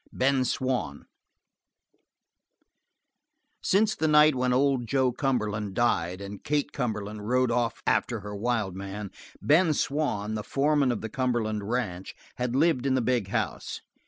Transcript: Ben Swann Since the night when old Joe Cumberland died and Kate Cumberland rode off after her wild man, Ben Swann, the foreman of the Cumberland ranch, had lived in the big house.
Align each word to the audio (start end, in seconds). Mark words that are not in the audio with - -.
Ben 0.11 0.43
Swann 0.45 1.05
Since 3.61 3.93
the 3.93 4.07
night 4.07 4.33
when 4.33 4.51
old 4.51 4.87
Joe 4.87 5.11
Cumberland 5.11 5.75
died 5.75 6.21
and 6.21 6.43
Kate 6.43 6.71
Cumberland 6.71 7.27
rode 7.29 7.51
off 7.51 7.83
after 7.85 8.21
her 8.21 8.35
wild 8.35 8.75
man, 8.75 9.11
Ben 9.43 9.75
Swann, 9.75 10.33
the 10.33 10.43
foreman 10.43 10.91
of 10.91 11.01
the 11.01 11.09
Cumberland 11.09 11.69
ranch, 11.69 12.15
had 12.37 12.55
lived 12.55 12.87
in 12.87 12.95
the 12.95 13.01
big 13.01 13.27
house. 13.27 13.79